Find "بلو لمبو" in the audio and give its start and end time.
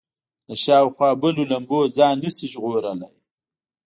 1.21-1.79